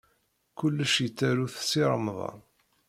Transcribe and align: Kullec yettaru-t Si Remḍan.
Kullec 0.57 0.95
yettaru-t 1.03 1.55
Si 1.69 1.81
Remḍan. 1.91 2.39